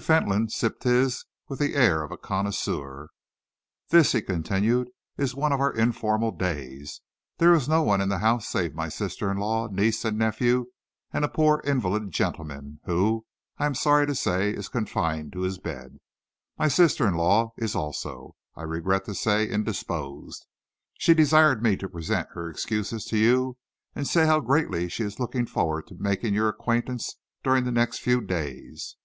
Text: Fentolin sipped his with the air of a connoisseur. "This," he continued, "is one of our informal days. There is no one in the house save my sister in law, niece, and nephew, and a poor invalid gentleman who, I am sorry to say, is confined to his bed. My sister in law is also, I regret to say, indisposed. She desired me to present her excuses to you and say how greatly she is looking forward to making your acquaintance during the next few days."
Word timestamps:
Fentolin 0.00 0.48
sipped 0.48 0.82
his 0.82 1.24
with 1.48 1.60
the 1.60 1.76
air 1.76 2.02
of 2.02 2.10
a 2.10 2.16
connoisseur. 2.18 3.10
"This," 3.90 4.10
he 4.10 4.22
continued, 4.22 4.88
"is 5.16 5.36
one 5.36 5.52
of 5.52 5.60
our 5.60 5.72
informal 5.72 6.32
days. 6.32 7.00
There 7.38 7.54
is 7.54 7.68
no 7.68 7.80
one 7.84 8.00
in 8.00 8.08
the 8.08 8.18
house 8.18 8.48
save 8.48 8.74
my 8.74 8.88
sister 8.88 9.30
in 9.30 9.36
law, 9.36 9.68
niece, 9.68 10.04
and 10.04 10.18
nephew, 10.18 10.66
and 11.12 11.24
a 11.24 11.28
poor 11.28 11.62
invalid 11.64 12.10
gentleman 12.10 12.80
who, 12.86 13.24
I 13.56 13.66
am 13.66 13.76
sorry 13.76 14.04
to 14.08 14.16
say, 14.16 14.50
is 14.50 14.68
confined 14.68 15.32
to 15.34 15.42
his 15.42 15.58
bed. 15.58 15.98
My 16.58 16.66
sister 16.66 17.06
in 17.06 17.14
law 17.14 17.52
is 17.56 17.76
also, 17.76 18.34
I 18.56 18.62
regret 18.62 19.04
to 19.04 19.14
say, 19.14 19.48
indisposed. 19.48 20.44
She 20.98 21.14
desired 21.14 21.62
me 21.62 21.76
to 21.76 21.88
present 21.88 22.30
her 22.32 22.50
excuses 22.50 23.04
to 23.04 23.16
you 23.16 23.58
and 23.94 24.08
say 24.08 24.26
how 24.26 24.40
greatly 24.40 24.88
she 24.88 25.04
is 25.04 25.20
looking 25.20 25.46
forward 25.46 25.86
to 25.86 25.94
making 25.96 26.34
your 26.34 26.48
acquaintance 26.48 27.14
during 27.44 27.62
the 27.62 27.70
next 27.70 28.00
few 28.00 28.20
days." 28.20 28.96